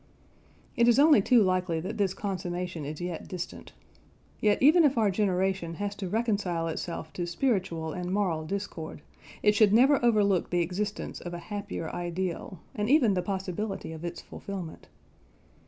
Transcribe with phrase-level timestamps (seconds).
[0.75, 3.71] It is only too likely that this consummation is yet distant.
[4.39, 9.03] Yet even if our generation has to reconcile itself to spiritual and moral discord,
[9.43, 14.03] it should never overlook the existence of a happier ideal, and even the possibility of
[14.03, 14.87] its fulfilment.